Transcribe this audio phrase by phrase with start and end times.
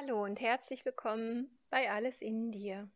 [0.00, 2.88] Hallo und herzlich willkommen bei Alles in dir.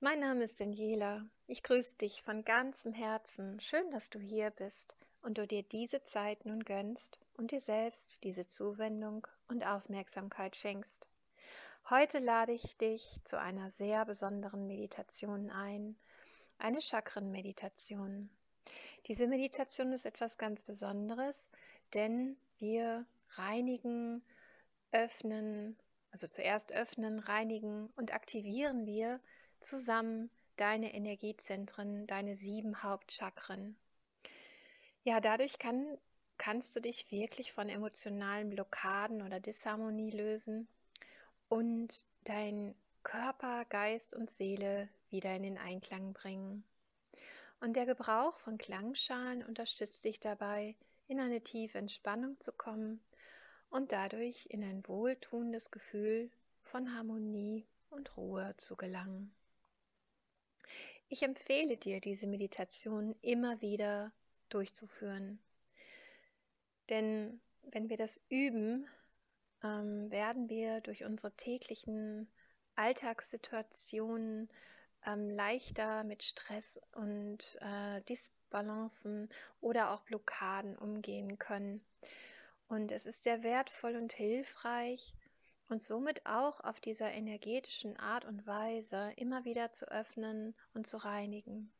[0.00, 1.24] Mein Name ist Daniela.
[1.46, 3.60] Ich grüße dich von ganzem Herzen.
[3.60, 8.24] Schön, dass du hier bist und du dir diese Zeit nun gönnst und dir selbst
[8.24, 11.06] diese Zuwendung und Aufmerksamkeit schenkst.
[11.88, 15.96] Heute lade ich dich zu einer sehr besonderen Meditation ein,
[16.58, 18.28] eine Chakrenmeditation.
[19.06, 21.48] Diese Meditation ist etwas ganz Besonderes,
[21.94, 24.24] denn wir reinigen,
[24.90, 25.78] öffnen,
[26.10, 29.20] also zuerst öffnen, reinigen und aktivieren wir
[29.60, 33.76] zusammen deine Energiezentren, deine sieben Hauptchakren.
[35.04, 35.98] Ja, dadurch kann,
[36.36, 40.68] kannst du dich wirklich von emotionalen Blockaden oder Disharmonie lösen
[41.48, 46.64] und dein Körper, Geist und Seele wieder in den Einklang bringen.
[47.60, 53.00] Und der Gebrauch von Klangschalen unterstützt dich dabei, in eine tiefe Entspannung zu kommen
[53.70, 56.30] und dadurch in ein wohltuendes Gefühl
[56.62, 59.34] von Harmonie und Ruhe zu gelangen.
[61.08, 64.12] Ich empfehle dir, diese Meditation immer wieder
[64.50, 65.38] durchzuführen.
[66.88, 68.86] Denn wenn wir das üben,
[69.62, 72.28] ähm, werden wir durch unsere täglichen
[72.74, 74.48] Alltagssituationen
[75.06, 79.28] ähm, leichter mit Stress und äh, Disbalancen
[79.60, 81.84] oder auch Blockaden umgehen können.
[82.68, 85.14] Und es ist sehr wertvoll und hilfreich,
[85.68, 90.96] und somit auch auf dieser energetischen Art und Weise immer wieder zu öffnen und zu
[90.96, 91.72] reinigen.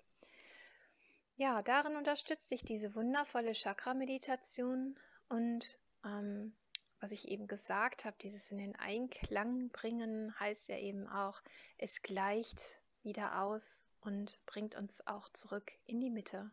[1.36, 6.54] Ja, darin unterstützt sich diese wundervolle Chakra-Meditation und ähm,
[7.00, 11.40] was ich eben gesagt habe, dieses in den Einklang bringen, heißt ja eben auch,
[11.78, 12.60] es gleicht
[13.04, 16.50] wieder aus und bringt uns auch zurück in die Mitte.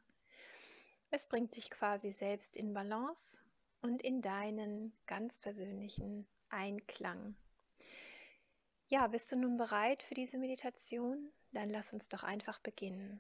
[1.10, 3.42] Es bringt dich quasi selbst in Balance
[3.86, 7.36] und in deinen ganz persönlichen Einklang.
[8.88, 11.30] Ja, bist du nun bereit für diese Meditation?
[11.52, 13.20] Dann lass uns doch einfach beginnen.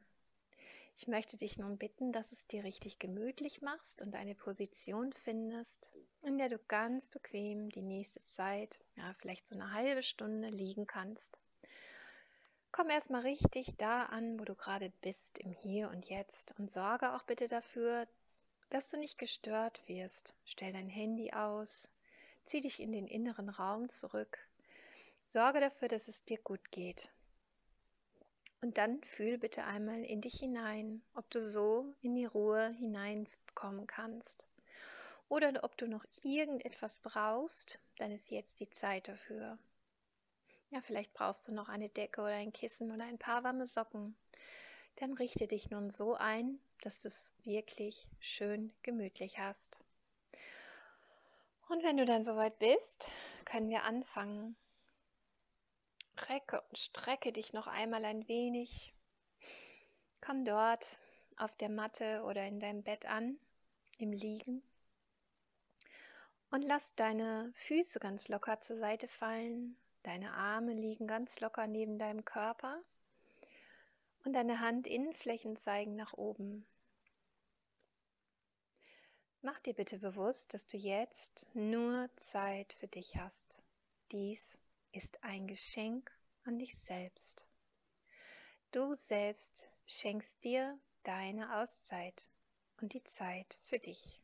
[0.97, 5.87] Ich möchte dich nun bitten, dass es dir richtig gemütlich machst und eine Position findest,
[6.23, 10.87] in der du ganz bequem die nächste Zeit, ja, vielleicht so eine halbe Stunde liegen
[10.87, 11.37] kannst.
[12.71, 17.13] Komm erstmal richtig da an, wo du gerade bist, im Hier und Jetzt und sorge
[17.13, 18.07] auch bitte dafür,
[18.75, 20.33] dass du nicht gestört wirst.
[20.43, 21.87] Stell dein Handy aus,
[22.43, 24.37] zieh dich in den inneren Raum zurück,
[25.29, 27.09] sorge dafür, dass es dir gut geht.
[28.59, 33.87] Und dann fühl bitte einmal in dich hinein, ob du so in die Ruhe hineinkommen
[33.87, 34.45] kannst.
[35.29, 39.57] Oder ob du noch irgendetwas brauchst, dann ist jetzt die Zeit dafür.
[40.71, 44.17] Ja, vielleicht brauchst du noch eine Decke oder ein Kissen oder ein paar warme Socken.
[44.97, 49.79] Dann richte dich nun so ein, dass du es wirklich schön gemütlich hast.
[51.67, 53.09] Und wenn du dann soweit bist,
[53.43, 54.55] können wir anfangen.
[56.29, 58.93] Recke und strecke dich noch einmal ein wenig.
[60.21, 60.85] Komm dort
[61.37, 63.39] auf der Matte oder in deinem Bett an,
[63.97, 64.61] im Liegen.
[66.51, 69.75] Und lass deine Füße ganz locker zur Seite fallen.
[70.03, 72.79] Deine Arme liegen ganz locker neben deinem Körper.
[74.23, 76.65] Und deine Handinnenflächen zeigen nach oben.
[79.45, 83.55] Mach dir bitte bewusst, dass du jetzt nur Zeit für dich hast.
[84.11, 84.57] Dies
[84.91, 86.11] ist ein Geschenk
[86.45, 87.45] an dich selbst.
[88.71, 92.27] Du selbst schenkst dir deine Auszeit
[92.81, 94.19] und die Zeit für dich.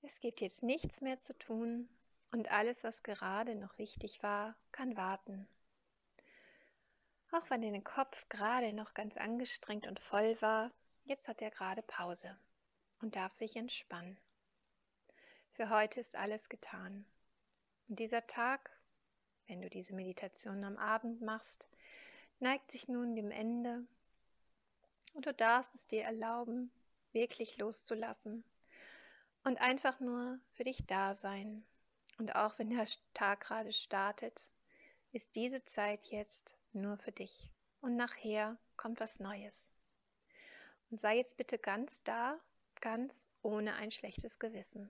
[0.00, 1.90] Es gibt jetzt nichts mehr zu tun
[2.30, 5.46] und alles, was gerade noch wichtig war, kann warten.
[7.32, 10.72] Auch wenn dein Kopf gerade noch ganz angestrengt und voll war,
[11.04, 12.34] jetzt hat er gerade Pause
[13.00, 14.18] und darf sich entspannen.
[15.52, 17.06] Für heute ist alles getan.
[17.88, 18.70] Und dieser Tag,
[19.46, 21.68] wenn du diese Meditation am Abend machst,
[22.40, 23.84] neigt sich nun dem Ende
[25.14, 26.70] und du darfst es dir erlauben,
[27.12, 28.44] wirklich loszulassen
[29.44, 31.64] und einfach nur für dich da sein.
[32.18, 34.48] Und auch wenn der Tag gerade startet,
[35.12, 37.50] ist diese Zeit jetzt nur für dich.
[37.80, 39.70] Und nachher kommt was Neues.
[40.90, 42.38] Und sei jetzt bitte ganz da
[42.86, 44.88] ganz ohne ein schlechtes Gewissen.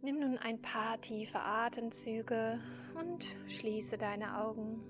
[0.00, 2.60] Nimm nun ein paar tiefe Atemzüge
[2.94, 4.80] und schließe deine Augen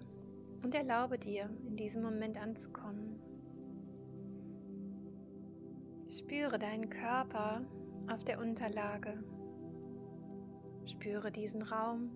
[0.63, 3.19] und erlaube dir, in diesem Moment anzukommen.
[6.11, 7.65] Spüre deinen Körper
[8.13, 9.25] auf der Unterlage.
[10.85, 12.11] Spüre diesen Raum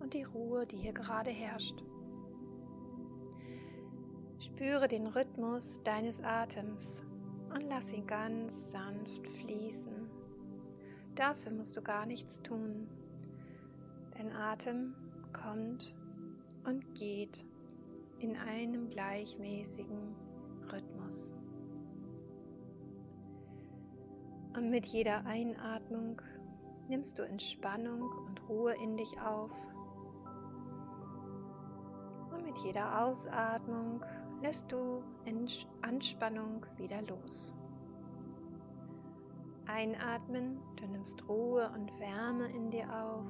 [0.00, 1.84] und die Ruhe, die hier gerade herrscht.
[4.44, 7.04] Spüre den Rhythmus deines Atems
[7.54, 10.10] und lass ihn ganz sanft fließen.
[11.14, 12.88] Dafür musst du gar nichts tun.
[14.16, 14.94] Dein Atem
[15.32, 15.94] kommt
[16.64, 17.44] und geht
[18.18, 20.16] in einem gleichmäßigen
[20.72, 21.32] Rhythmus.
[24.56, 26.20] Und mit jeder Einatmung
[26.88, 29.52] nimmst du Entspannung und Ruhe in dich auf.
[32.32, 34.04] Und mit jeder Ausatmung
[34.42, 35.02] lässt du
[35.82, 37.54] Anspannung wieder los.
[39.66, 43.24] Einatmen, du nimmst Ruhe und Wärme in dir auf.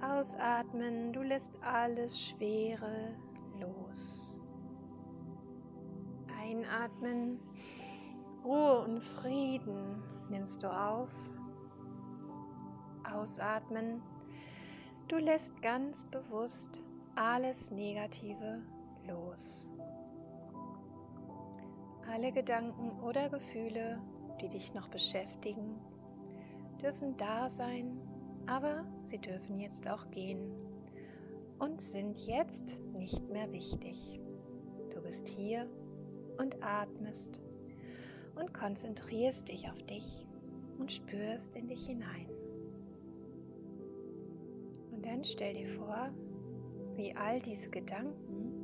[0.00, 3.14] Ausatmen, du lässt alles Schwere
[3.58, 4.38] los.
[6.40, 7.40] Einatmen,
[8.44, 11.10] Ruhe und Frieden nimmst du auf.
[13.12, 14.00] Ausatmen,
[15.08, 16.80] du lässt ganz bewusst
[17.20, 18.62] alles Negative
[19.06, 19.68] los.
[22.10, 24.00] Alle Gedanken oder Gefühle,
[24.40, 25.78] die dich noch beschäftigen,
[26.80, 28.00] dürfen da sein,
[28.46, 30.50] aber sie dürfen jetzt auch gehen
[31.58, 34.18] und sind jetzt nicht mehr wichtig.
[34.94, 35.68] Du bist hier
[36.38, 37.38] und atmest
[38.34, 40.26] und konzentrierst dich auf dich
[40.78, 42.30] und spürst in dich hinein.
[44.90, 46.10] Und dann stell dir vor,
[46.96, 48.60] wie all diese Gedanken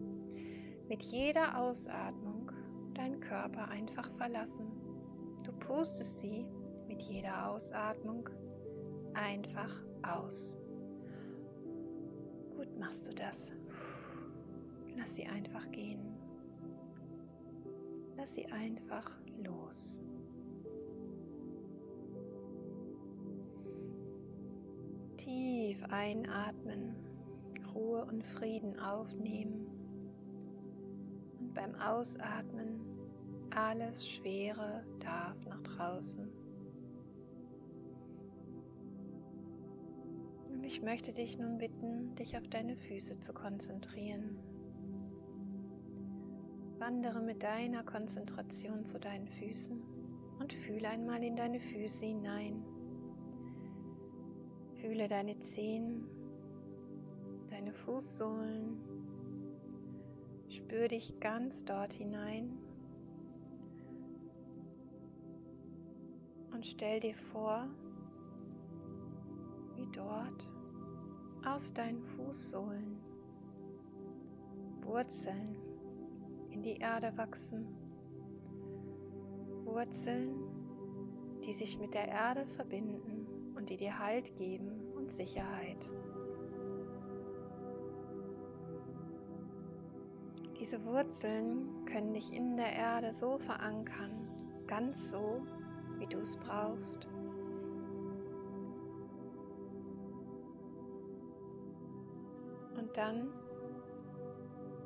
[0.88, 2.50] mit jeder Ausatmung
[2.94, 4.66] deinen Körper einfach verlassen.
[5.42, 6.46] Du pustest sie
[6.88, 8.28] mit jeder Ausatmung
[9.14, 10.56] einfach aus.
[12.56, 13.52] Gut machst du das.
[14.96, 16.00] Lass sie einfach gehen.
[18.16, 19.10] Lass sie einfach
[19.44, 20.00] los.
[25.18, 26.94] Tief einatmen,
[27.76, 29.66] Ruhe und Frieden aufnehmen
[31.38, 32.80] und beim Ausatmen
[33.50, 36.26] alles Schwere darf nach draußen.
[40.50, 44.38] Und ich möchte dich nun bitten, dich auf deine Füße zu konzentrieren.
[46.78, 49.82] Wandere mit deiner Konzentration zu deinen Füßen
[50.38, 52.62] und fühle einmal in deine Füße hinein.
[54.80, 56.06] Fühle deine Zehen,
[57.66, 58.78] deine Fußsohlen.
[60.48, 62.56] Spür dich ganz dort hinein
[66.52, 67.68] und stell dir vor,
[69.74, 70.52] wie dort
[71.44, 72.98] aus deinen Fußsohlen
[74.82, 75.56] Wurzeln
[76.50, 77.66] in die Erde wachsen.
[79.64, 80.36] Wurzeln,
[81.44, 83.26] die sich mit der Erde verbinden
[83.56, 85.88] und die dir Halt geben und Sicherheit.
[90.58, 94.28] Diese Wurzeln können dich in der Erde so verankern,
[94.66, 95.42] ganz so,
[95.98, 97.06] wie du es brauchst.
[102.76, 103.28] Und dann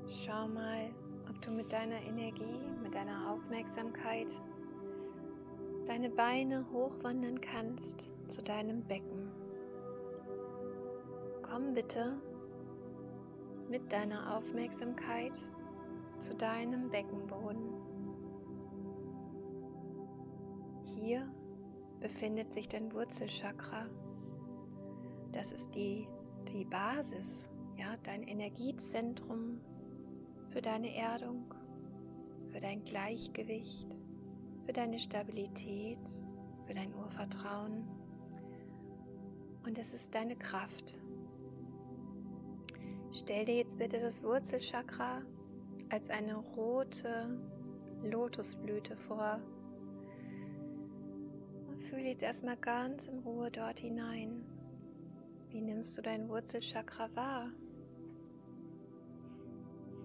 [0.09, 0.91] schau mal,
[1.29, 4.29] ob du mit deiner Energie, mit deiner Aufmerksamkeit
[5.87, 9.29] deine Beine hochwandern kannst zu deinem Becken.
[11.43, 12.17] Komm bitte
[13.69, 15.33] mit deiner Aufmerksamkeit
[16.21, 17.73] zu deinem Beckenboden.
[20.83, 21.27] Hier
[21.99, 23.87] befindet sich dein Wurzelchakra.
[25.33, 26.07] Das ist die,
[26.53, 27.49] die Basis,
[27.79, 29.61] ja, dein Energiezentrum
[30.51, 31.55] für deine Erdung,
[32.53, 33.89] für dein Gleichgewicht,
[34.67, 35.99] für deine Stabilität,
[36.67, 37.89] für dein Urvertrauen.
[39.65, 40.95] Und es ist deine Kraft.
[43.13, 45.23] Stell dir jetzt bitte das Wurzelchakra
[45.91, 47.39] als eine rote
[48.03, 49.41] Lotusblüte vor.
[51.69, 54.45] Und fühle jetzt erstmal ganz in Ruhe dort hinein.
[55.51, 57.51] Wie nimmst du dein Wurzelchakra wahr?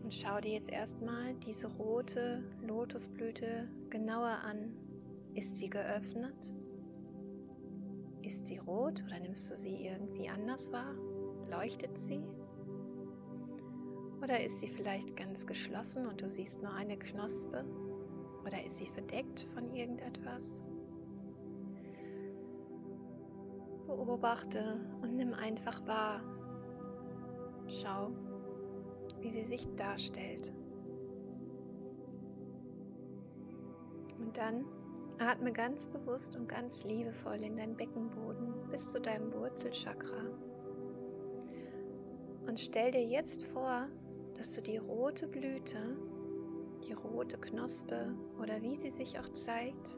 [0.04, 4.76] Und schau dir jetzt erstmal diese rote Lotusblüte genauer an.
[5.34, 6.52] Ist sie geöffnet?
[8.22, 10.94] Ist sie rot oder nimmst du sie irgendwie anders wahr?
[11.50, 12.24] Leuchtet sie?
[14.26, 17.64] Oder ist sie vielleicht ganz geschlossen und du siehst nur eine Knospe?
[18.44, 20.64] Oder ist sie verdeckt von irgendetwas?
[23.86, 26.22] Beobachte und nimm einfach wahr.
[27.68, 28.10] Schau,
[29.22, 30.52] wie sie sich darstellt.
[34.18, 34.66] Und dann
[35.20, 40.32] atme ganz bewusst und ganz liebevoll in deinen Beckenboden bis zu deinem Wurzelchakra.
[42.48, 43.88] Und stell dir jetzt vor,
[44.46, 45.98] dass du die rote Blüte,
[46.88, 49.98] die rote Knospe oder wie sie sich auch zeigt,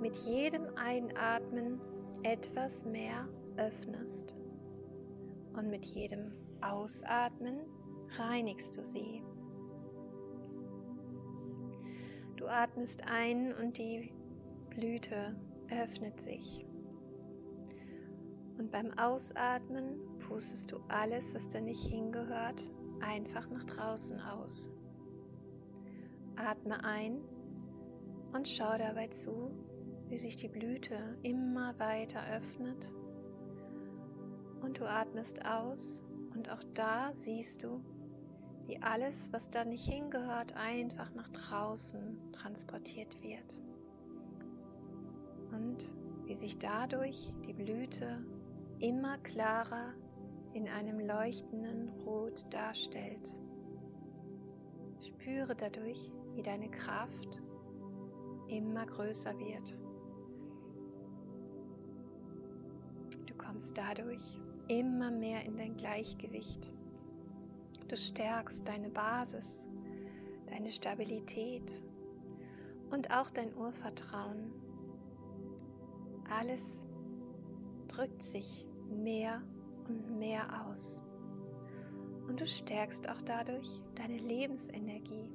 [0.00, 1.80] mit jedem Einatmen
[2.22, 4.36] etwas mehr öffnest.
[5.54, 6.30] Und mit jedem
[6.60, 7.58] Ausatmen
[8.16, 9.24] reinigst du sie.
[12.36, 14.12] Du atmest ein und die
[14.70, 15.34] Blüte
[15.72, 16.64] öffnet sich.
[18.58, 22.62] Und beim Ausatmen pustest du alles, was da nicht hingehört,
[23.00, 24.70] einfach nach draußen aus.
[26.36, 27.20] Atme ein
[28.32, 29.50] und schau dabei zu,
[30.08, 32.92] wie sich die Blüte immer weiter öffnet.
[34.60, 36.02] Und du atmest aus
[36.34, 37.80] und auch da siehst du,
[38.66, 43.56] wie alles, was da nicht hingehört, einfach nach draußen transportiert wird.
[45.52, 45.92] Und
[46.26, 48.24] wie sich dadurch die Blüte
[48.80, 49.94] immer klarer
[50.56, 53.30] in einem leuchtenden Rot darstellt.
[55.06, 57.38] Spüre dadurch, wie deine Kraft
[58.48, 59.76] immer größer wird.
[63.26, 64.22] Du kommst dadurch
[64.68, 66.72] immer mehr in dein Gleichgewicht.
[67.88, 69.66] Du stärkst deine Basis,
[70.46, 71.70] deine Stabilität
[72.90, 74.50] und auch dein Urvertrauen.
[76.30, 76.82] Alles
[77.88, 79.42] drückt sich mehr
[79.88, 81.02] und mehr aus.
[82.28, 85.30] Und du stärkst auch dadurch deine Lebensenergie.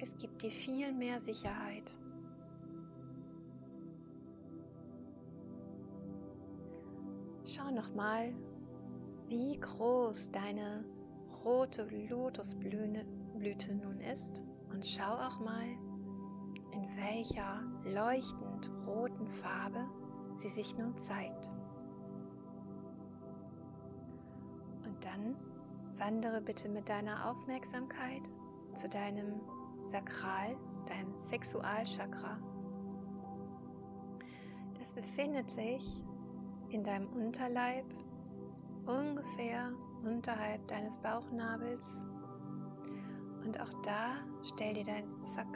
[0.00, 1.94] Es gibt dir viel mehr Sicherheit.
[7.46, 8.34] Schau nochmal,
[9.28, 10.84] wie groß deine
[11.44, 15.68] rote Lotusblüte nun ist und schau auch mal,
[16.72, 19.86] in welcher leuchtend roten Farbe
[20.36, 21.53] sie sich nun zeigt.
[25.04, 25.36] Dann
[25.98, 28.22] wandere bitte mit deiner Aufmerksamkeit
[28.74, 29.40] zu deinem
[29.90, 30.56] Sakral,
[30.86, 32.38] deinem Sexualchakra.
[34.80, 36.02] Das befindet sich
[36.70, 37.84] in deinem Unterleib
[38.86, 41.98] ungefähr unterhalb deines Bauchnabels.
[43.44, 45.04] Und auch da stell dir dein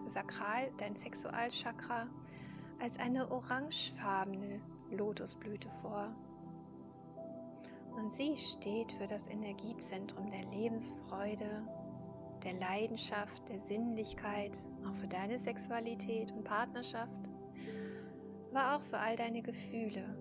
[0.08, 2.06] Sakral, dein Sexualchakra
[2.80, 6.14] als eine orangefarbene Lotusblüte vor.
[7.96, 11.62] Und sie steht für das Energiezentrum der Lebensfreude,
[12.44, 14.52] der Leidenschaft, der Sinnlichkeit,
[14.86, 17.28] auch für deine Sexualität und Partnerschaft,
[18.52, 20.16] aber auch für all deine Gefühle,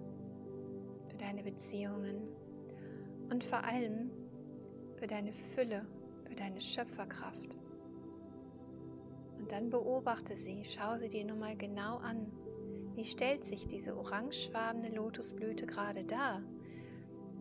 [1.09, 2.27] für deine Beziehungen
[3.29, 4.11] und vor allem
[4.95, 5.85] für deine Fülle,
[6.25, 7.55] für deine Schöpferkraft.
[9.37, 12.31] Und dann beobachte sie, schau sie dir nun mal genau an.
[12.95, 16.41] Wie stellt sich diese orangefarbene Lotusblüte gerade dar?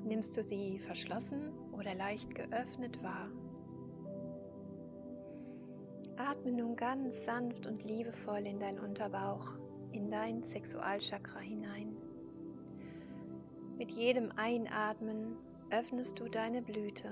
[0.07, 3.29] Nimmst du sie verschlossen oder leicht geöffnet wahr?
[6.17, 9.55] Atme nun ganz sanft und liebevoll in dein Unterbauch,
[9.91, 11.97] in dein Sexualchakra hinein.
[13.79, 15.39] Mit jedem Einatmen
[15.71, 17.11] öffnest du deine Blüte,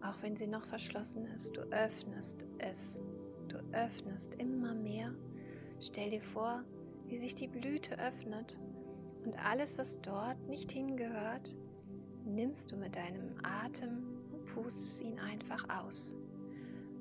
[0.00, 1.56] auch wenn sie noch verschlossen ist.
[1.56, 3.02] Du öffnest es.
[3.48, 5.12] Du öffnest immer mehr.
[5.80, 6.62] Stell dir vor,
[7.06, 8.56] wie sich die Blüte öffnet
[9.24, 11.52] und alles, was dort nicht hingehört,
[12.26, 14.02] nimmst du mit deinem Atem
[14.32, 16.12] und pustest ihn einfach aus.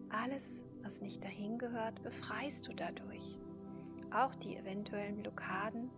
[0.10, 3.38] Alles, was nicht dahin gehört, befreist du dadurch.
[4.12, 5.89] Auch die eventuellen Blockaden,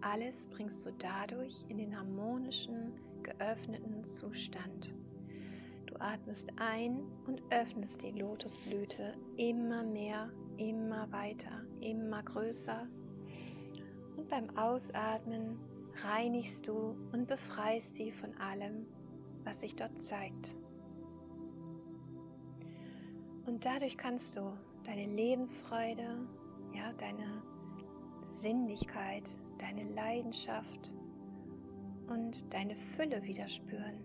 [0.00, 4.94] alles bringst du dadurch in den harmonischen, geöffneten Zustand.
[5.86, 12.86] Du atmest ein und öffnest die Lotusblüte immer mehr, immer weiter, immer größer.
[14.16, 15.58] Und beim Ausatmen
[16.04, 18.86] reinigst du und befreist sie von allem,
[19.44, 20.54] was sich dort zeigt.
[23.46, 26.26] Und dadurch kannst du deine Lebensfreude,
[26.74, 27.42] ja, deine
[28.32, 29.24] Sinnlichkeit,
[29.58, 30.92] deine Leidenschaft
[32.08, 34.04] und deine Fülle wieder spüren.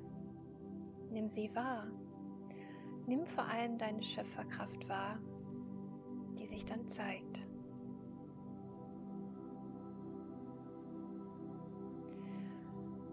[1.11, 1.87] Nimm sie wahr.
[3.07, 5.19] Nimm vor allem deine Schöpferkraft wahr,
[6.37, 7.50] die sich dann zeigt.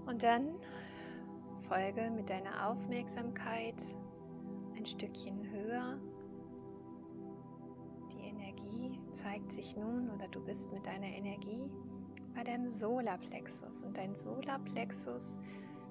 [0.09, 0.55] Und dann
[1.69, 3.75] folge mit deiner Aufmerksamkeit
[4.75, 5.99] ein Stückchen höher.
[8.15, 11.71] Die Energie zeigt sich nun oder du bist mit deiner Energie
[12.35, 13.83] bei deinem Solarplexus.
[13.83, 15.37] Und dein Solarplexus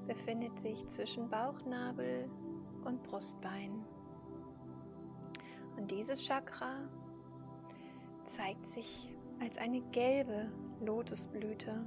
[0.08, 2.28] befindet sich zwischen Bauchnabel
[2.86, 3.86] und Brustbein.
[5.78, 6.90] Und dieses Chakra
[8.26, 11.86] zeigt sich als eine gelbe Lotusblüte.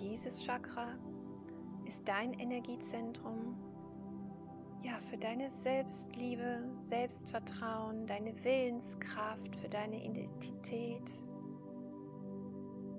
[0.00, 0.96] Dieses Chakra
[1.86, 3.56] ist dein Energiezentrum
[4.82, 11.12] ja, für deine Selbstliebe, Selbstvertrauen, deine Willenskraft, für deine Identität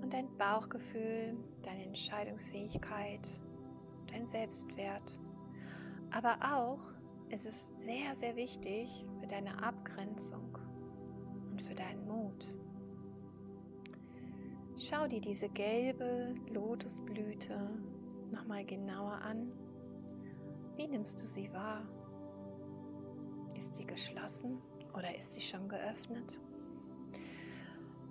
[0.02, 3.28] und dein Bauchgefühl, deine Entscheidungsfähigkeit,
[4.10, 5.18] dein Selbstwert.
[6.10, 6.80] Aber auch
[7.30, 10.58] ist es sehr, sehr wichtig für deine Abgrenzung
[11.50, 12.52] und für deinen Mut.
[14.78, 17.58] Schau dir diese gelbe Lotusblüte
[18.32, 19.52] nochmal genauer an.
[20.76, 21.82] Wie nimmst du sie wahr?
[23.56, 24.58] Ist sie geschlossen
[24.94, 26.38] oder ist sie schon geöffnet?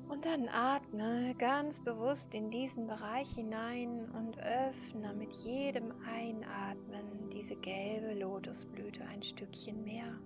[0.08, 7.56] Und dann atme ganz bewusst in diesen Bereich hinein und öffne mit jedem Einatmen diese
[7.56, 10.20] gelbe Lotusblüte ein Stückchen mehr.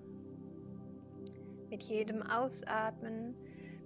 [1.69, 3.35] Mit jedem Ausatmen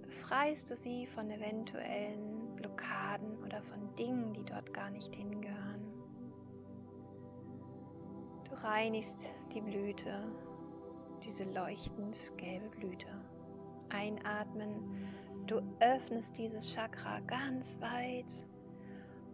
[0.02, 5.63] befreist du sie von eventuellen Blockaden oder von Dingen, die dort gar nicht hingehören.
[8.54, 10.32] Du reinigst die Blüte,
[11.24, 13.08] diese leuchtend gelbe Blüte.
[13.88, 14.94] Einatmen
[15.46, 18.30] Du öffnest dieses Chakra ganz weit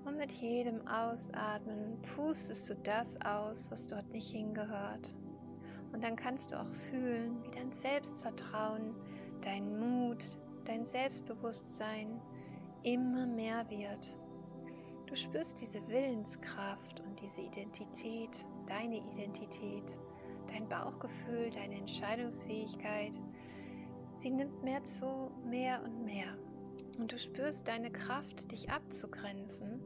[0.04, 5.14] und mit jedem Ausatmen pustest du das aus, was dort nicht hingehört.
[5.92, 8.94] Und dann kannst du auch fühlen, wie dein Selbstvertrauen,
[9.42, 10.24] dein Mut,
[10.64, 12.20] dein Selbstbewusstsein
[12.84, 14.16] immer mehr wird.
[15.06, 19.96] Du spürst diese Willenskraft und diese Identität, deine Identität,
[20.48, 23.14] dein Bauchgefühl, deine Entscheidungsfähigkeit,
[24.20, 26.36] Sie nimmt mehr zu, mehr und mehr.
[26.98, 29.80] Und du spürst deine Kraft, dich abzugrenzen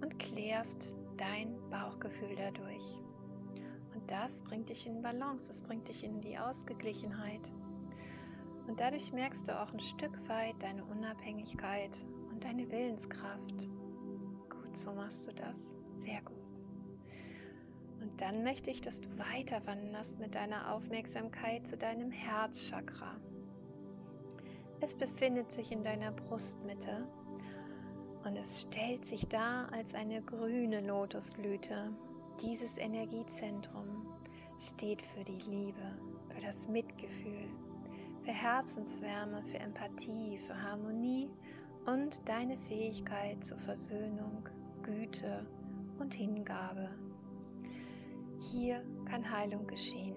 [0.00, 0.88] und klärst
[1.18, 2.98] dein Bauchgefühl dadurch.
[3.94, 7.52] Und das bringt dich in Balance, es bringt dich in die Ausgeglichenheit.
[8.66, 11.98] Und dadurch merkst du auch ein Stück weit deine Unabhängigkeit
[12.30, 13.68] und deine Willenskraft.
[14.48, 15.72] Gut, so machst du das.
[15.94, 16.37] Sehr gut.
[18.08, 23.16] Und dann möchte ich, dass du weiter wanderst mit deiner Aufmerksamkeit zu deinem Herzchakra.
[24.80, 27.06] Es befindet sich in deiner Brustmitte
[28.24, 31.92] und es stellt sich dar als eine grüne Lotusblüte.
[32.40, 34.06] Dieses Energiezentrum
[34.58, 35.98] steht für die Liebe,
[36.30, 37.50] für das Mitgefühl,
[38.24, 41.28] für Herzenswärme, für Empathie, für Harmonie
[41.84, 44.48] und deine Fähigkeit zur Versöhnung,
[44.82, 45.46] Güte
[45.98, 46.88] und Hingabe.
[48.40, 50.16] Hier kann Heilung geschehen.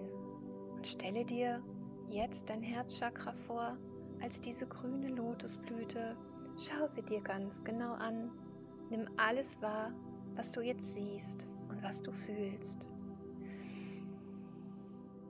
[0.74, 1.62] Und stelle dir
[2.08, 3.76] jetzt dein Herzchakra vor
[4.20, 6.16] als diese grüne Lotusblüte.
[6.56, 8.30] Schau sie dir ganz genau an.
[8.90, 9.92] Nimm alles wahr,
[10.34, 12.78] was du jetzt siehst und was du fühlst.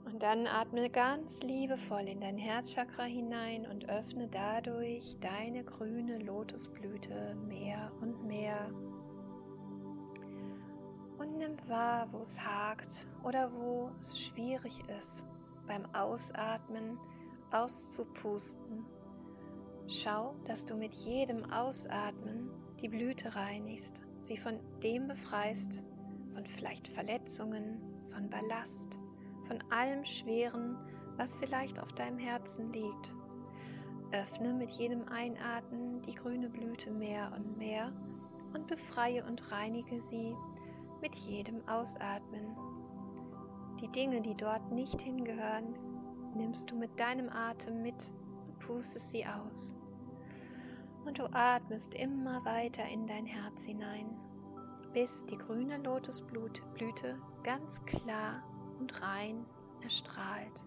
[0.05, 7.35] Und dann atme ganz liebevoll in dein Herzchakra hinein und öffne dadurch deine grüne Lotusblüte
[7.47, 8.69] mehr und mehr.
[11.23, 15.23] Und nimm wahr, wo es hakt oder wo es schwierig ist
[15.65, 16.99] beim Ausatmen
[17.49, 18.85] auszupusten.
[19.87, 22.49] Schau, dass du mit jedem Ausatmen
[22.81, 25.81] die Blüte reinigst, sie von dem befreist,
[26.33, 27.81] von vielleicht Verletzungen,
[28.13, 28.97] von Ballast,
[29.47, 30.75] von allem Schweren,
[31.15, 33.15] was vielleicht auf deinem Herzen liegt.
[34.11, 37.93] Öffne mit jedem Einatmen die grüne Blüte mehr und mehr
[38.53, 40.35] und befreie und reinige sie
[41.03, 42.55] mit jedem Ausatmen.
[43.81, 45.75] Die Dinge, die dort nicht hingehören,
[46.33, 48.09] nimmst du mit deinem Atem mit
[48.47, 49.75] und pustest sie aus.
[51.03, 54.17] Und du atmest immer weiter in dein Herz hinein,
[54.93, 58.41] bis die grüne Lotusblüte ganz klar
[58.79, 59.45] und rein
[59.81, 60.63] erstrahlt.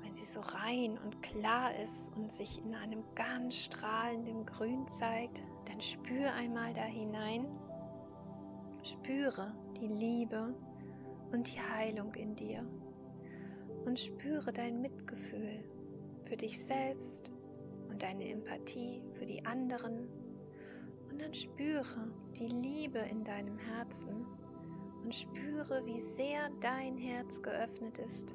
[0.00, 5.42] Wenn sie so rein und klar ist und sich in einem ganz strahlenden Grün zeigt,
[5.66, 7.44] dann spür einmal da hinein,
[8.82, 10.54] spüre die Liebe
[11.32, 12.64] und die Heilung in dir
[13.84, 15.64] und spüre dein Mitgefühl
[16.24, 17.30] für dich selbst
[17.88, 20.08] und deine Empathie für die anderen.
[21.10, 24.26] Und dann spüre die Liebe in deinem Herzen
[25.02, 28.34] und spüre, wie sehr dein Herz geöffnet ist,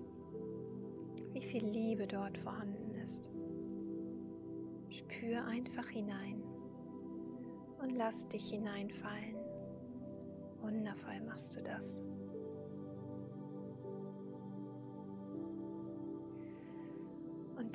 [1.32, 3.30] wie viel Liebe dort vorhanden ist.
[4.90, 6.42] Spür einfach hinein
[7.82, 9.36] und lass dich hineinfallen.
[10.66, 12.00] Wundervoll machst du das.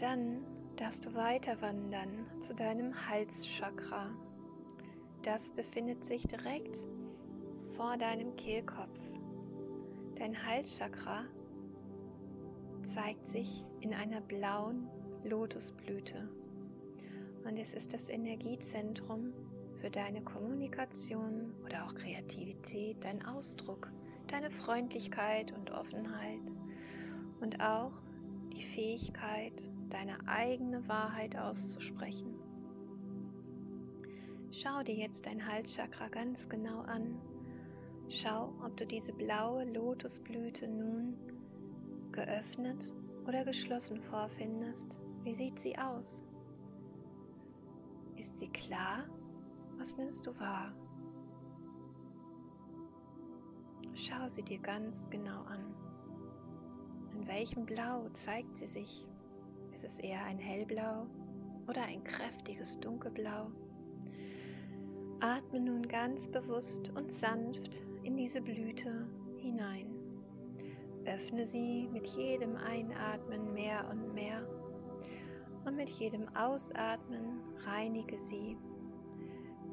[0.00, 0.44] dann
[0.76, 4.10] darfst du weiter wandern zu deinem Halschakra.
[5.22, 6.78] Das befindet sich direkt
[7.76, 8.98] vor deinem Kehlkopf.
[10.14, 11.24] Dein Halschakra
[12.82, 14.88] zeigt sich in einer blauen
[15.22, 16.28] Lotusblüte.
[17.44, 19.34] Und es ist das Energiezentrum
[19.80, 23.90] für deine Kommunikation oder auch Kreativität, dein Ausdruck,
[24.28, 26.42] deine Freundlichkeit und Offenheit
[27.40, 27.92] und auch
[28.52, 32.34] die Fähigkeit, deine eigene Wahrheit auszusprechen.
[34.52, 37.18] Schau dir jetzt dein Halschakra ganz genau an.
[38.08, 41.16] Schau, ob du diese blaue Lotusblüte nun
[42.12, 42.92] geöffnet
[43.26, 44.98] oder geschlossen vorfindest.
[45.22, 46.24] Wie sieht sie aus?
[48.16, 49.04] Ist sie klar?
[49.80, 50.74] Was nimmst du wahr?
[53.94, 55.74] Schau sie dir ganz genau an.
[57.14, 59.06] In welchem Blau zeigt sie sich?
[59.72, 61.06] Ist es eher ein hellblau
[61.66, 63.50] oder ein kräftiges dunkelblau?
[65.20, 69.86] Atme nun ganz bewusst und sanft in diese Blüte hinein.
[71.06, 74.46] Öffne sie mit jedem Einatmen mehr und mehr
[75.64, 78.58] und mit jedem Ausatmen reinige sie.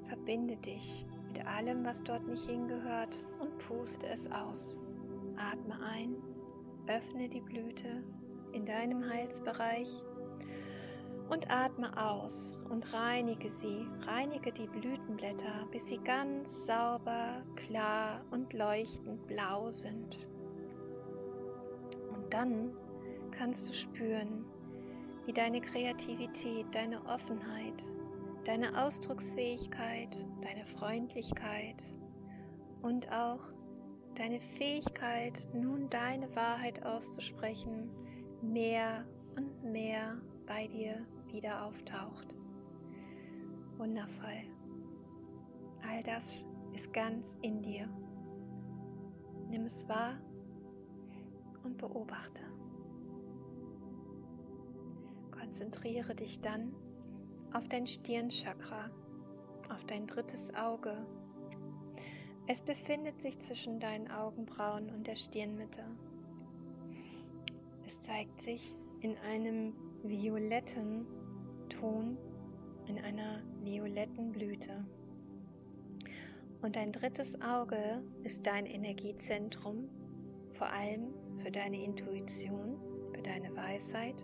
[0.07, 4.79] Verbinde dich mit allem, was dort nicht hingehört und puste es aus.
[5.35, 6.15] Atme ein,
[6.87, 8.03] öffne die Blüte
[8.53, 9.89] in deinem Halsbereich
[11.29, 18.53] und atme aus und reinige sie, reinige die Blütenblätter, bis sie ganz sauber, klar und
[18.53, 20.17] leuchtend blau sind.
[22.13, 22.71] Und dann
[23.31, 24.45] kannst du spüren,
[25.25, 27.85] wie deine Kreativität, deine Offenheit,
[28.47, 31.83] deine Ausdrucksfähigkeit, deine Freundlichkeit
[32.81, 33.41] und auch
[34.15, 37.89] deine Fähigkeit, nun deine Wahrheit auszusprechen,
[38.41, 39.05] mehr
[39.35, 42.33] und mehr bei dir wieder auftaucht.
[43.77, 44.43] Wundervoll.
[45.85, 47.89] All das ist ganz in dir.
[49.49, 50.17] Nimm es wahr
[51.65, 52.41] und beobachte.
[55.31, 56.73] Konzentriere dich dann
[57.53, 58.89] auf dein Stirnchakra,
[59.69, 61.05] auf dein drittes Auge.
[62.47, 65.83] Es befindet sich zwischen deinen Augenbrauen und der Stirnmitte.
[67.85, 71.05] Es zeigt sich in einem violetten
[71.69, 72.17] Ton,
[72.87, 74.85] in einer violetten Blüte.
[76.61, 79.89] Und dein drittes Auge ist dein Energiezentrum,
[80.53, 82.79] vor allem für deine Intuition,
[83.13, 84.23] für deine Weisheit,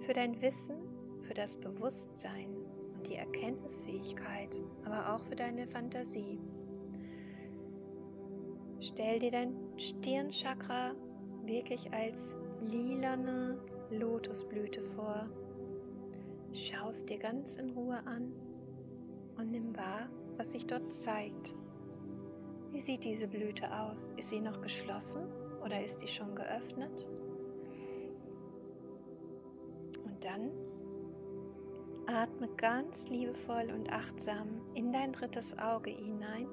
[0.00, 0.89] für dein Wissen,
[1.30, 2.48] für das Bewusstsein
[2.96, 4.48] und die Erkenntnisfähigkeit,
[4.84, 6.40] aber auch für deine Fantasie.
[8.80, 10.90] Stell dir dein Stirnchakra
[11.44, 15.28] wirklich als lilane Lotusblüte vor.
[16.52, 18.32] Schau es dir ganz in Ruhe an
[19.36, 21.54] und nimm wahr, was sich dort zeigt.
[22.72, 24.10] Wie sieht diese Blüte aus?
[24.16, 25.28] Ist sie noch geschlossen
[25.64, 27.06] oder ist sie schon geöffnet?
[30.04, 30.50] Und dann
[32.10, 36.48] atme ganz liebevoll und achtsam in dein drittes Auge hinein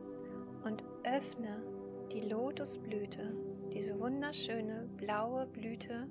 [0.63, 1.63] und öffne
[2.11, 3.33] die Lotusblüte,
[3.73, 6.07] diese wunderschöne blaue Blüte,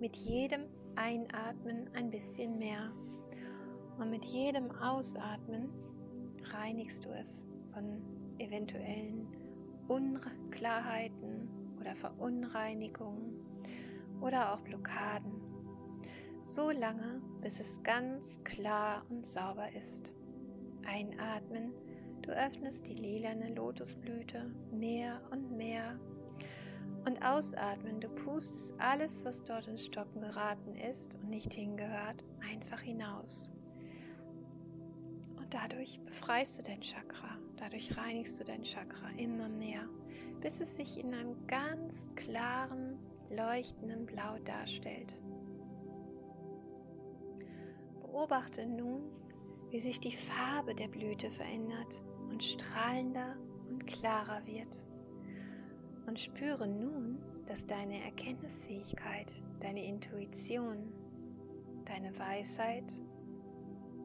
[0.00, 0.62] mit jedem
[0.96, 2.90] Einatmen ein bisschen mehr.
[3.98, 5.68] Und mit jedem Ausatmen
[6.52, 8.02] reinigst du es von
[8.38, 9.26] eventuellen
[9.88, 13.34] Unklarheiten oder Verunreinigungen
[14.20, 15.32] oder auch Blockaden.
[16.44, 20.12] So lange, bis es ganz klar und sauber ist.
[20.86, 21.72] Einatmen,
[22.22, 25.98] du öffnest die lilane Lotusblüte mehr und mehr.
[27.06, 32.80] Und ausatmen, du pustest alles, was dort in Stocken geraten ist und nicht hingehört, einfach
[32.80, 33.50] hinaus.
[35.36, 39.88] Und dadurch befreist du dein Chakra, dadurch reinigst du dein Chakra immer mehr,
[40.42, 42.98] bis es sich in einem ganz klaren,
[43.30, 45.14] leuchtenden Blau darstellt.
[48.20, 49.00] Beobachte nun,
[49.70, 53.34] wie sich die Farbe der Blüte verändert und strahlender
[53.70, 54.82] und klarer wird.
[56.06, 60.92] Und spüre nun, dass deine Erkenntnisfähigkeit, deine Intuition,
[61.86, 62.92] deine Weisheit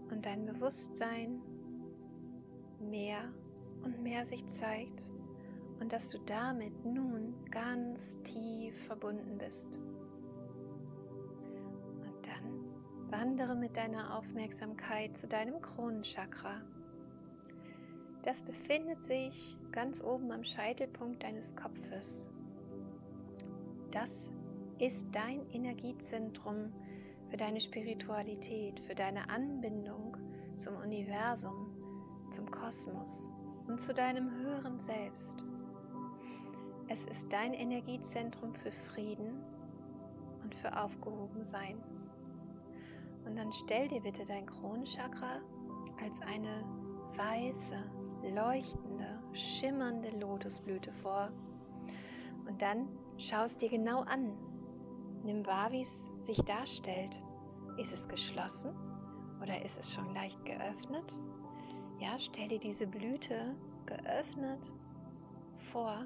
[0.09, 1.41] und dein Bewusstsein
[2.79, 3.33] mehr
[3.83, 5.03] und mehr sich zeigt
[5.81, 9.77] und dass du damit nun ganz tief verbunden bist.
[13.09, 16.61] Wandere mit deiner Aufmerksamkeit zu deinem Kronenchakra.
[18.23, 22.27] Das befindet sich ganz oben am Scheitelpunkt deines Kopfes.
[23.91, 24.09] Das
[24.79, 26.73] ist dein Energiezentrum
[27.29, 30.17] für deine Spiritualität, für deine Anbindung
[30.55, 31.73] zum Universum,
[32.31, 33.27] zum Kosmos
[33.67, 35.43] und zu deinem höheren Selbst.
[36.87, 39.43] Es ist dein Energiezentrum für Frieden
[40.43, 41.77] und für Aufgehobensein.
[43.25, 45.41] Und dann stell dir bitte dein Kronenchakra
[46.01, 46.63] als eine
[47.15, 47.77] weiße,
[48.33, 51.31] leuchtende, schimmernde Lotusblüte vor.
[52.47, 54.33] Und dann schau es dir genau an.
[55.23, 57.21] Nimm wahr, wie es sich darstellt.
[57.77, 58.73] Ist es geschlossen
[59.41, 61.13] oder ist es schon leicht geöffnet?
[61.99, 64.73] Ja, stell dir diese Blüte geöffnet
[65.71, 66.05] vor.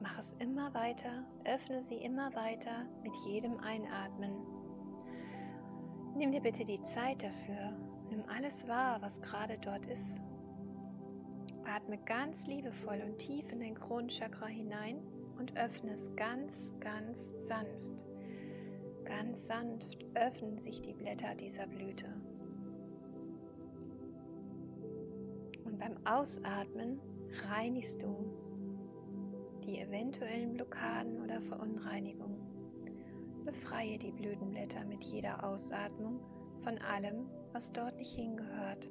[0.00, 4.32] Mach es immer weiter, öffne sie immer weiter mit jedem Einatmen.
[6.16, 7.72] Nimm dir bitte die Zeit dafür.
[8.08, 10.20] Nimm alles wahr, was gerade dort ist.
[11.64, 14.98] Atme ganz liebevoll und tief in dein Kronchakra hinein
[15.38, 18.04] und öffne es ganz, ganz sanft.
[19.04, 22.06] Ganz sanft öffnen sich die Blätter dieser Blüte.
[25.64, 27.00] Und beim Ausatmen
[27.48, 28.14] reinigst du
[29.64, 32.33] die eventuellen Blockaden oder Verunreinigungen.
[33.44, 36.20] Befreie die Blütenblätter mit jeder Ausatmung
[36.62, 38.88] von allem, was dort nicht hingehört.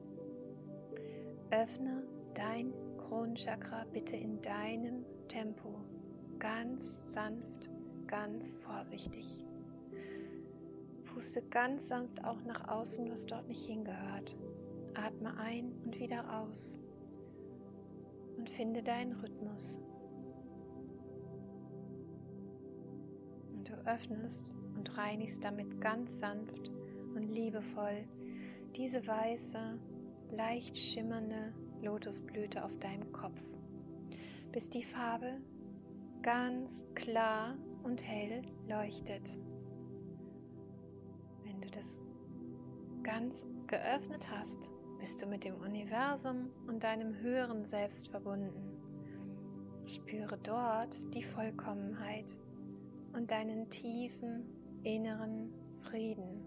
[1.49, 5.81] Öffne dein Kronenchakra bitte in deinem Tempo,
[6.39, 7.69] ganz sanft,
[8.07, 9.45] ganz vorsichtig.
[11.05, 14.35] Puste ganz sanft auch nach außen, was dort nicht hingehört.
[14.95, 16.79] Atme ein und wieder aus
[18.37, 19.79] und finde deinen Rhythmus.
[23.63, 26.69] Und du öffnest und reinigst damit ganz sanft
[27.15, 28.03] und liebevoll
[28.75, 29.79] diese weiße,
[30.31, 33.39] leicht schimmernde Lotusblüte auf deinem Kopf,
[34.51, 35.39] bis die Farbe
[36.23, 39.29] ganz klar und hell leuchtet.
[41.45, 41.97] Wenn du das
[43.01, 48.77] ganz geöffnet hast, bist du mit dem Universum und deinem höheren Selbst verbunden.
[49.85, 52.35] Spüre dort die Vollkommenheit
[53.13, 54.45] und deinen tiefen
[54.83, 56.43] inneren Frieden.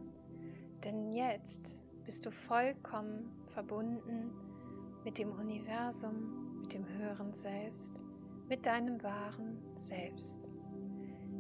[0.85, 1.75] Denn jetzt
[2.05, 4.31] bist du vollkommen verbunden
[5.05, 7.95] mit dem Universum, mit dem höheren Selbst,
[8.49, 10.41] mit deinem wahren Selbst.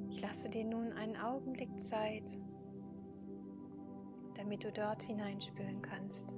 [0.09, 2.31] Ich lasse dir nun einen Augenblick Zeit,
[4.35, 6.35] damit du dort hineinspüren kannst.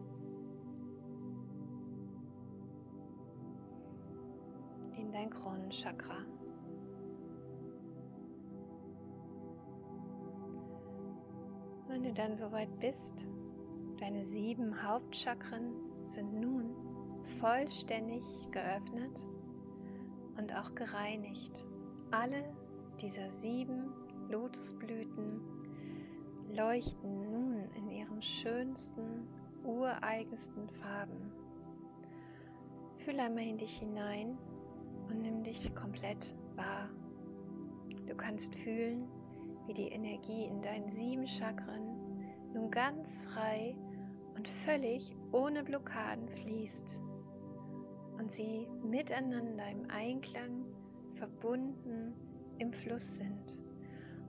[4.96, 6.24] In dein Kronenchakra.
[11.88, 13.24] Wenn du dann soweit bist,
[13.98, 15.72] deine sieben Hauptchakren
[16.05, 16.77] sind nun
[17.40, 19.22] vollständig geöffnet
[20.37, 21.64] und auch gereinigt.
[22.11, 22.44] Alle
[23.01, 23.90] dieser sieben
[24.29, 25.40] Lotusblüten
[26.55, 29.27] leuchten nun in ihren schönsten,
[29.64, 31.33] ureigensten Farben.
[32.98, 34.37] Fühl einmal in dich hinein
[35.09, 36.90] und nimm dich komplett wahr.
[38.07, 39.09] Du kannst fühlen,
[39.68, 41.96] wie die Energie in deinen sieben Chakren
[42.54, 43.76] nun ganz frei
[44.35, 46.98] und völlig ohne Blockaden fließt
[48.18, 50.64] und sie miteinander im Einklang
[51.14, 52.14] verbunden
[52.59, 53.57] im Fluss sind.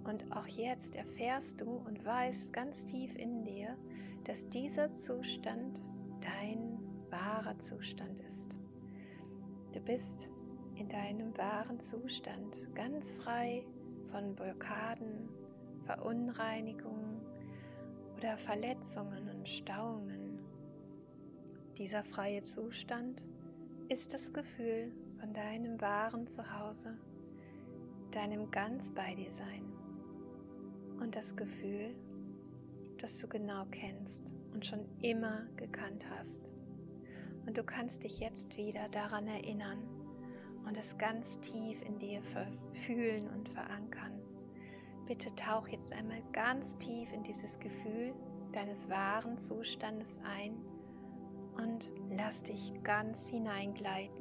[0.04, 3.78] Und auch jetzt erfährst du und weißt ganz tief in dir,
[4.26, 5.82] dass dieser Zustand
[6.22, 8.56] dein wahrer Zustand ist.
[9.74, 10.28] Du bist
[10.76, 13.64] in deinem wahren Zustand ganz frei
[14.12, 15.29] von Blockaden,
[15.90, 17.20] Verunreinigungen
[18.16, 20.38] oder Verletzungen und Stauungen.
[21.80, 23.26] Dieser freie Zustand
[23.88, 26.96] ist das Gefühl von deinem wahren Zuhause,
[28.12, 29.66] deinem ganz bei dir sein
[31.00, 31.96] und das Gefühl,
[33.00, 36.38] das du genau kennst und schon immer gekannt hast.
[37.48, 39.80] Und du kannst dich jetzt wieder daran erinnern
[40.68, 42.22] und es ganz tief in dir
[42.86, 44.19] fühlen und verankern.
[45.10, 48.14] Bitte tauch jetzt einmal ganz tief in dieses Gefühl
[48.54, 50.56] deines wahren Zustandes ein
[51.58, 54.19] und lass dich ganz hineingleiten.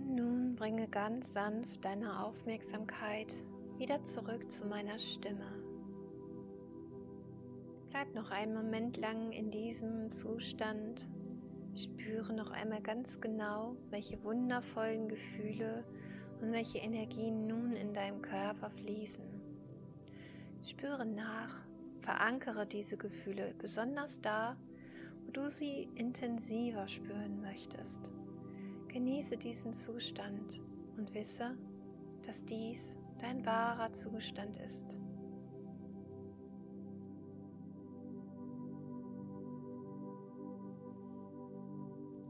[0.00, 3.34] Und nun bringe ganz sanft deine Aufmerksamkeit
[3.76, 5.46] wieder zurück zu meiner Stimme.
[7.90, 11.06] Bleib noch einen Moment lang in diesem Zustand.
[11.76, 15.84] Spüre noch einmal ganz genau, welche wundervollen Gefühle
[16.40, 19.24] und welche Energien nun in deinem Körper fließen.
[20.62, 21.54] Spüre nach,
[22.00, 24.56] verankere diese Gefühle besonders da,
[25.24, 28.10] wo du sie intensiver spüren möchtest.
[28.92, 30.60] Genieße diesen Zustand
[30.96, 31.56] und wisse,
[32.26, 34.96] dass dies dein wahrer Zustand ist.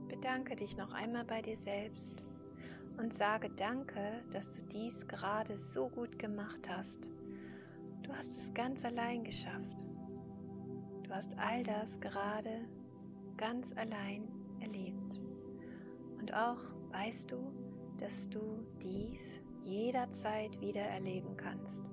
[0.09, 2.23] Bedanke dich noch einmal bei dir selbst
[2.99, 7.09] und sage Danke, dass du dies gerade so gut gemacht hast.
[8.03, 9.87] Du hast es ganz allein geschafft.
[11.05, 12.68] Du hast all das gerade
[13.38, 14.29] ganz allein
[14.61, 14.89] erlebt.
[16.21, 16.59] Und auch
[16.93, 17.39] weißt du,
[17.99, 19.21] dass du dies
[19.65, 21.85] jederzeit wieder erleben kannst.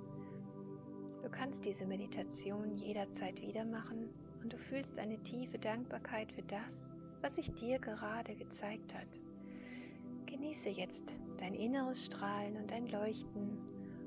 [1.24, 4.10] Du kannst diese Meditation jederzeit wieder machen
[4.42, 6.86] und du fühlst eine tiefe Dankbarkeit für das,
[7.22, 9.08] was sich dir gerade gezeigt hat.
[10.26, 13.58] Genieße jetzt dein inneres Strahlen und dein Leuchten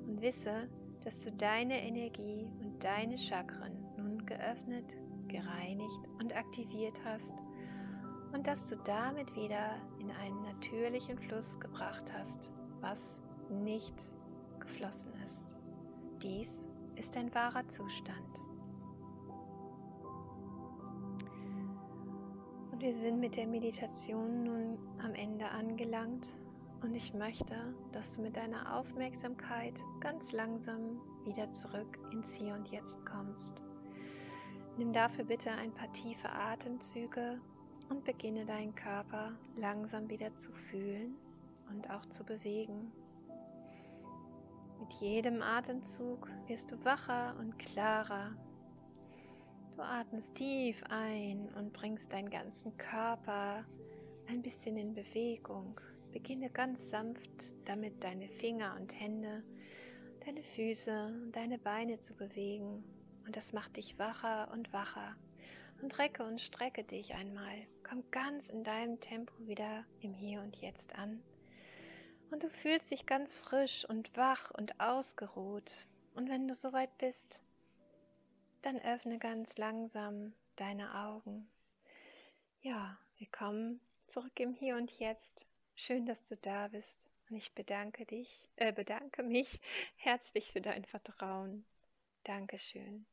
[0.07, 0.69] und wisse,
[1.05, 4.85] dass du deine Energie und deine Chakren nun geöffnet,
[5.29, 7.35] gereinigt und aktiviert hast
[8.33, 12.49] und dass du damit wieder in einen natürlichen Fluss gebracht hast,
[12.81, 13.01] was
[13.49, 13.95] nicht
[14.61, 15.53] geflossen ist.
[16.23, 16.65] Dies
[16.97, 18.39] ist ein wahrer Zustand.
[22.71, 26.33] Und wir sind mit der Meditation nun am Ende angelangt
[26.83, 32.69] und ich möchte, dass du mit deiner Aufmerksamkeit ganz langsam wieder zurück ins Hier und
[32.69, 33.63] Jetzt kommst.
[34.79, 37.41] Nimm dafür bitte ein paar tiefe Atemzüge
[37.91, 41.17] und beginne deinen Körper langsam wieder zu fühlen
[41.69, 42.91] und auch zu bewegen.
[44.81, 48.35] Mit jedem Atemzug wirst du wacher und klarer
[49.81, 53.65] Du atmest tief ein und bringst deinen ganzen Körper
[54.29, 55.81] ein bisschen in Bewegung.
[56.13, 57.31] Beginne ganz sanft
[57.65, 59.43] damit deine Finger und Hände,
[60.27, 62.85] deine Füße und deine Beine zu bewegen.
[63.25, 65.17] Und das macht dich wacher und wacher.
[65.83, 67.67] Und recke und strecke dich einmal.
[67.89, 71.23] Komm ganz in deinem Tempo wieder im Hier und Jetzt an.
[72.31, 75.87] Und du fühlst dich ganz frisch und wach und ausgeruht.
[76.15, 77.41] Und wenn du soweit bist,
[78.63, 81.49] dann öffne ganz langsam deine Augen.
[82.61, 85.47] Ja, willkommen zurück im Hier und Jetzt.
[85.75, 87.09] Schön, dass du da bist.
[87.31, 89.61] Und ich bedanke dich, äh, bedanke mich
[89.97, 91.65] herzlich für dein Vertrauen.
[92.25, 93.07] Dankeschön.